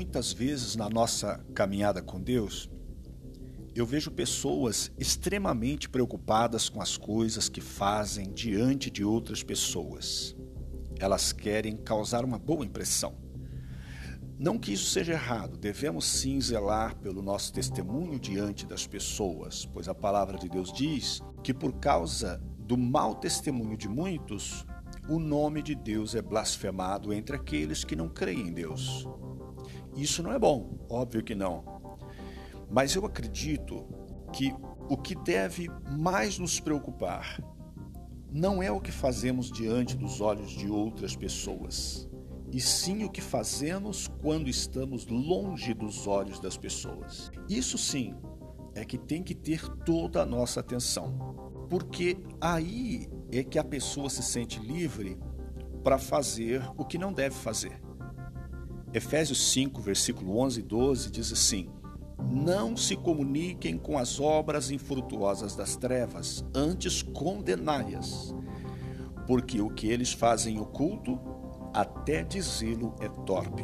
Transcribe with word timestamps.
muitas 0.00 0.32
vezes 0.32 0.76
na 0.76 0.88
nossa 0.88 1.44
caminhada 1.54 2.00
com 2.00 2.18
Deus, 2.18 2.70
eu 3.74 3.84
vejo 3.84 4.10
pessoas 4.10 4.90
extremamente 4.98 5.90
preocupadas 5.90 6.70
com 6.70 6.80
as 6.80 6.96
coisas 6.96 7.50
que 7.50 7.60
fazem 7.60 8.32
diante 8.32 8.90
de 8.90 9.04
outras 9.04 9.42
pessoas. 9.42 10.34
Elas 10.98 11.34
querem 11.34 11.76
causar 11.76 12.24
uma 12.24 12.38
boa 12.38 12.64
impressão. 12.64 13.14
Não 14.38 14.58
que 14.58 14.72
isso 14.72 14.88
seja 14.88 15.12
errado, 15.12 15.58
devemos 15.58 16.06
sim 16.06 16.40
zelar 16.40 16.96
pelo 16.96 17.20
nosso 17.20 17.52
testemunho 17.52 18.18
diante 18.18 18.64
das 18.64 18.86
pessoas, 18.86 19.66
pois 19.66 19.86
a 19.86 19.94
palavra 19.94 20.38
de 20.38 20.48
Deus 20.48 20.72
diz 20.72 21.20
que 21.44 21.52
por 21.52 21.74
causa 21.74 22.42
do 22.58 22.78
mau 22.78 23.16
testemunho 23.16 23.76
de 23.76 23.86
muitos, 23.86 24.64
o 25.10 25.18
nome 25.18 25.62
de 25.62 25.74
Deus 25.74 26.14
é 26.14 26.22
blasfemado 26.22 27.12
entre 27.12 27.36
aqueles 27.36 27.84
que 27.84 27.94
não 27.94 28.08
creem 28.08 28.48
em 28.48 28.52
Deus. 28.54 29.06
Isso 29.96 30.22
não 30.22 30.32
é 30.32 30.38
bom, 30.38 30.78
óbvio 30.88 31.22
que 31.22 31.34
não. 31.34 31.64
Mas 32.70 32.94
eu 32.94 33.04
acredito 33.04 33.86
que 34.32 34.54
o 34.88 34.96
que 34.96 35.14
deve 35.14 35.68
mais 35.90 36.38
nos 36.38 36.60
preocupar 36.60 37.42
não 38.32 38.62
é 38.62 38.70
o 38.70 38.80
que 38.80 38.92
fazemos 38.92 39.50
diante 39.50 39.96
dos 39.96 40.20
olhos 40.20 40.50
de 40.50 40.68
outras 40.68 41.16
pessoas, 41.16 42.08
e 42.52 42.60
sim 42.60 43.04
o 43.04 43.10
que 43.10 43.20
fazemos 43.20 44.08
quando 44.20 44.48
estamos 44.48 45.06
longe 45.06 45.74
dos 45.74 46.06
olhos 46.06 46.40
das 46.40 46.56
pessoas. 46.56 47.30
Isso 47.48 47.76
sim 47.76 48.14
é 48.74 48.84
que 48.84 48.98
tem 48.98 49.22
que 49.22 49.34
ter 49.34 49.68
toda 49.84 50.22
a 50.22 50.26
nossa 50.26 50.60
atenção, 50.60 51.66
porque 51.68 52.18
aí 52.40 53.08
é 53.32 53.42
que 53.42 53.58
a 53.58 53.64
pessoa 53.64 54.08
se 54.10 54.22
sente 54.22 54.60
livre 54.60 55.18
para 55.82 55.98
fazer 55.98 56.62
o 56.76 56.84
que 56.84 56.98
não 56.98 57.12
deve 57.12 57.34
fazer. 57.34 57.80
Efésios 58.92 59.52
5, 59.52 59.80
versículo 59.80 60.38
11 60.38 60.60
e 60.60 60.62
12 60.62 61.10
diz 61.10 61.32
assim: 61.32 61.70
Não 62.28 62.76
se 62.76 62.96
comuniquem 62.96 63.78
com 63.78 63.96
as 63.96 64.18
obras 64.18 64.70
infrutuosas 64.70 65.54
das 65.54 65.76
trevas, 65.76 66.44
antes 66.52 67.00
condenai-as, 67.00 68.34
porque 69.28 69.60
o 69.60 69.70
que 69.70 69.86
eles 69.86 70.12
fazem 70.12 70.58
oculto, 70.58 71.20
até 71.72 72.24
dizê-lo 72.24 72.96
é 73.00 73.08
torpe. 73.24 73.62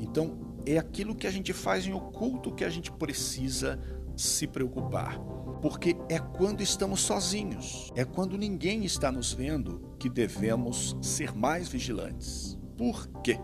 Então, 0.00 0.36
é 0.66 0.76
aquilo 0.76 1.14
que 1.14 1.26
a 1.26 1.30
gente 1.30 1.52
faz 1.52 1.86
em 1.86 1.92
oculto 1.92 2.52
que 2.52 2.64
a 2.64 2.70
gente 2.70 2.90
precisa 2.90 3.78
se 4.16 4.46
preocupar. 4.46 5.20
Porque 5.62 5.96
é 6.08 6.18
quando 6.18 6.62
estamos 6.62 7.00
sozinhos, 7.00 7.92
é 7.94 8.04
quando 8.04 8.36
ninguém 8.36 8.84
está 8.84 9.12
nos 9.12 9.32
vendo 9.32 9.94
que 9.98 10.10
devemos 10.10 10.96
ser 11.00 11.32
mais 11.32 11.68
vigilantes. 11.68 12.58
Por 12.76 13.06
quê? 13.22 13.38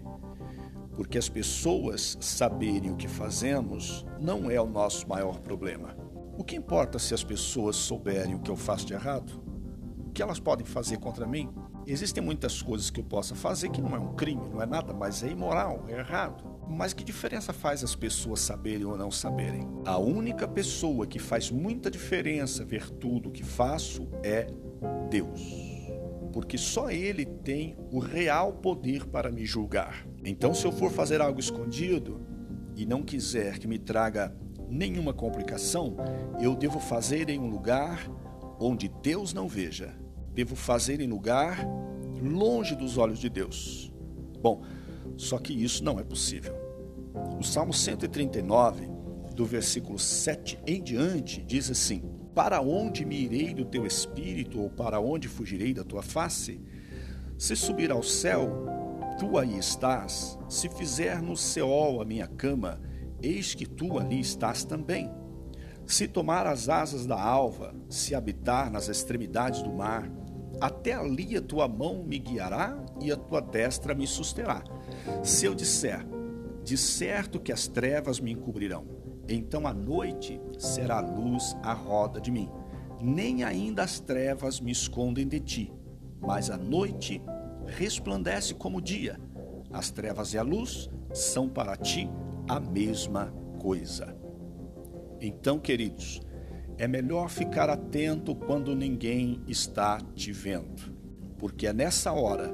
Porque 1.00 1.16
as 1.16 1.30
pessoas 1.30 2.18
saberem 2.20 2.90
o 2.90 2.94
que 2.94 3.08
fazemos 3.08 4.04
não 4.20 4.50
é 4.50 4.60
o 4.60 4.66
nosso 4.66 5.08
maior 5.08 5.40
problema. 5.40 5.96
O 6.36 6.44
que 6.44 6.54
importa 6.54 6.98
se 6.98 7.14
as 7.14 7.24
pessoas 7.24 7.74
souberem 7.76 8.34
o 8.34 8.38
que 8.38 8.50
eu 8.50 8.54
faço 8.54 8.84
de 8.84 8.92
errado? 8.92 9.42
O 9.96 10.10
que 10.10 10.20
elas 10.20 10.38
podem 10.38 10.66
fazer 10.66 10.98
contra 10.98 11.26
mim? 11.26 11.48
Existem 11.86 12.22
muitas 12.22 12.60
coisas 12.60 12.90
que 12.90 13.00
eu 13.00 13.04
possa 13.04 13.34
fazer 13.34 13.70
que 13.70 13.80
não 13.80 13.96
é 13.96 13.98
um 13.98 14.14
crime, 14.14 14.46
não 14.50 14.60
é 14.60 14.66
nada, 14.66 14.92
mas 14.92 15.22
é 15.22 15.28
imoral, 15.28 15.86
é 15.88 16.00
errado. 16.00 16.44
Mas 16.68 16.92
que 16.92 17.02
diferença 17.02 17.50
faz 17.50 17.82
as 17.82 17.94
pessoas 17.94 18.40
saberem 18.40 18.84
ou 18.84 18.98
não 18.98 19.10
saberem? 19.10 19.66
A 19.86 19.96
única 19.96 20.46
pessoa 20.46 21.06
que 21.06 21.18
faz 21.18 21.50
muita 21.50 21.90
diferença 21.90 22.62
ver 22.62 22.90
tudo 22.90 23.30
o 23.30 23.32
que 23.32 23.42
faço 23.42 24.06
é 24.22 24.48
Deus 25.08 25.80
porque 26.32 26.56
só 26.56 26.90
Ele 26.90 27.26
tem 27.26 27.76
o 27.90 27.98
real 27.98 28.52
poder 28.52 29.04
para 29.06 29.30
me 29.30 29.44
julgar. 29.44 30.06
Então, 30.24 30.52
se 30.52 30.66
eu 30.66 30.72
for 30.72 30.90
fazer 30.90 31.20
algo 31.20 31.40
escondido 31.40 32.20
e 32.76 32.84
não 32.84 33.02
quiser 33.02 33.58
que 33.58 33.66
me 33.66 33.78
traga 33.78 34.34
nenhuma 34.68 35.12
complicação, 35.12 35.96
eu 36.40 36.54
devo 36.54 36.78
fazer 36.78 37.28
em 37.28 37.38
um 37.38 37.48
lugar 37.48 38.10
onde 38.58 38.88
Deus 39.02 39.32
não 39.32 39.48
veja. 39.48 39.94
Devo 40.34 40.54
fazer 40.54 41.00
em 41.00 41.08
lugar 41.08 41.66
longe 42.22 42.76
dos 42.76 42.98
olhos 42.98 43.18
de 43.18 43.28
Deus. 43.28 43.92
Bom, 44.40 44.62
só 45.16 45.38
que 45.38 45.52
isso 45.52 45.82
não 45.82 45.98
é 45.98 46.04
possível. 46.04 46.54
O 47.38 47.42
Salmo 47.42 47.72
139, 47.72 48.88
do 49.34 49.44
versículo 49.44 49.98
7 49.98 50.58
em 50.66 50.82
diante, 50.82 51.42
diz 51.42 51.70
assim: 51.70 52.02
para 52.34 52.60
onde 52.60 53.04
me 53.04 53.16
irei 53.24 53.52
do 53.52 53.64
teu 53.64 53.84
espírito, 53.84 54.60
ou 54.60 54.70
para 54.70 55.00
onde 55.00 55.28
fugirei 55.28 55.74
da 55.74 55.82
tua 55.82 56.02
face? 56.02 56.60
Se 57.36 57.56
subir 57.56 57.90
ao 57.90 58.02
céu, 58.02 58.79
tu 59.20 59.36
aí 59.36 59.58
estás. 59.58 60.38
Se 60.48 60.70
fizer 60.70 61.20
no 61.20 61.36
Seol 61.36 62.00
a 62.00 62.06
minha 62.06 62.26
cama, 62.26 62.80
eis 63.22 63.54
que 63.54 63.66
tu 63.66 63.98
ali 63.98 64.18
estás 64.18 64.64
também. 64.64 65.10
Se 65.86 66.08
tomar 66.08 66.46
as 66.46 66.70
asas 66.70 67.04
da 67.04 67.20
alva, 67.20 67.74
se 67.90 68.14
habitar 68.14 68.70
nas 68.70 68.88
extremidades 68.88 69.62
do 69.62 69.70
mar, 69.70 70.10
até 70.58 70.94
ali 70.94 71.36
a 71.36 71.42
tua 71.42 71.68
mão 71.68 72.02
me 72.02 72.18
guiará 72.18 72.82
e 72.98 73.12
a 73.12 73.16
tua 73.16 73.42
destra 73.42 73.94
me 73.94 74.06
susterá. 74.06 74.64
Se 75.22 75.44
eu 75.44 75.54
disser, 75.54 76.06
de 76.64 76.78
certo 76.78 77.38
que 77.38 77.52
as 77.52 77.68
trevas 77.68 78.20
me 78.20 78.32
encobrirão, 78.32 78.86
então 79.28 79.66
a 79.66 79.74
noite 79.74 80.40
será 80.58 80.98
luz 81.00 81.54
à 81.62 81.74
roda 81.74 82.20
de 82.20 82.30
mim. 82.30 82.50
Nem 83.02 83.44
ainda 83.44 83.82
as 83.82 84.00
trevas 84.00 84.60
me 84.60 84.72
escondem 84.72 85.28
de 85.28 85.40
ti, 85.40 85.72
mas 86.20 86.48
a 86.48 86.56
noite 86.56 87.22
resplandece 87.66 88.54
como 88.54 88.78
o 88.78 88.82
dia. 88.82 89.18
As 89.72 89.90
trevas 89.90 90.34
e 90.34 90.38
a 90.38 90.42
luz 90.42 90.90
são 91.12 91.48
para 91.48 91.76
ti 91.76 92.10
a 92.48 92.58
mesma 92.58 93.32
coisa. 93.58 94.16
Então, 95.20 95.58
queridos, 95.58 96.20
é 96.78 96.88
melhor 96.88 97.28
ficar 97.28 97.68
atento 97.68 98.34
quando 98.34 98.74
ninguém 98.74 99.42
está 99.46 100.00
te 100.14 100.32
vendo, 100.32 100.94
porque 101.38 101.66
é 101.66 101.72
nessa 101.72 102.12
hora 102.12 102.52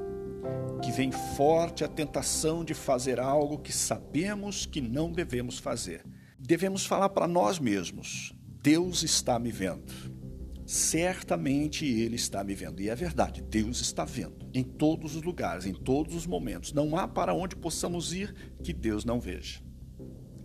que 0.81 0.91
vem 0.91 1.11
forte 1.11 1.83
a 1.83 1.87
tentação 1.87 2.63
de 2.63 2.73
fazer 2.73 3.19
algo 3.19 3.57
que 3.57 3.73
sabemos 3.73 4.65
que 4.65 4.81
não 4.81 5.11
devemos 5.11 5.57
fazer 5.57 6.03
devemos 6.47 6.85
falar 6.85 7.09
para 7.09 7.27
nós 7.27 7.59
mesmos: 7.59 8.33
Deus 8.61 9.03
está 9.03 9.39
me 9.39 9.51
vendo. 9.51 10.16
Certamente 10.67 11.85
Ele 11.85 12.17
está 12.17 12.43
me 12.43 12.53
vendo. 12.53 12.81
E 12.81 12.89
é 12.89 12.95
verdade, 12.95 13.41
Deus 13.41 13.79
está 13.79 14.03
vendo 14.03 14.49
em 14.53 14.63
todos 14.63 15.15
os 15.15 15.23
lugares, 15.23 15.65
em 15.65 15.73
todos 15.73 16.13
os 16.13 16.27
momentos. 16.27 16.73
Não 16.73 16.97
há 16.97 17.07
para 17.07 17.33
onde 17.33 17.55
possamos 17.55 18.11
ir 18.11 18.35
que 18.61 18.73
Deus 18.73 19.05
não 19.05 19.17
veja. 19.17 19.61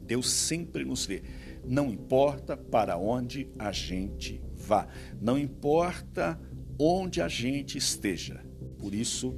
Deus 0.07 0.31
sempre 0.31 0.85
nos 0.85 1.05
vê. 1.05 1.25
Não 1.65 1.91
importa 1.91 2.57
para 2.57 2.97
onde 2.97 3.51
a 3.59 3.73
gente 3.73 4.41
vá, 4.55 4.87
não 5.21 5.37
importa 5.37 6.41
onde 6.79 7.21
a 7.21 7.27
gente 7.27 7.77
esteja. 7.77 8.45
Por 8.79 8.95
isso 8.95 9.37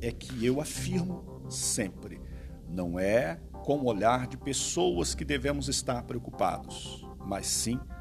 é 0.00 0.10
que 0.10 0.44
eu 0.44 0.60
afirmo 0.60 1.44
sempre: 1.48 2.20
não 2.68 2.98
é 2.98 3.40
com 3.64 3.78
o 3.78 3.86
olhar 3.86 4.26
de 4.26 4.36
pessoas 4.36 5.14
que 5.14 5.24
devemos 5.24 5.68
estar 5.68 6.02
preocupados, 6.02 7.06
mas 7.24 7.46
sim 7.46 7.78
com 7.78 7.95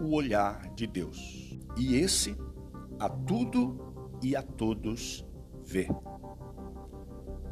o 0.00 0.14
olhar 0.14 0.68
de 0.74 0.86
Deus. 0.86 1.58
E 1.76 1.96
esse 1.96 2.36
a 2.98 3.08
tudo 3.08 3.78
e 4.22 4.36
a 4.36 4.42
todos 4.42 5.26
vê. 5.64 5.88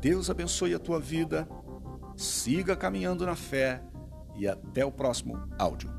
Deus 0.01 0.29
abençoe 0.29 0.75
a 0.75 0.79
tua 0.79 0.99
vida, 0.99 1.49
siga 2.17 2.77
caminhando 2.77 3.25
na 3.25 3.37
fé 3.37 3.83
e 4.37 4.49
até 4.49 4.85
o 4.85 4.91
próximo 4.91 5.41
áudio. 5.59 5.91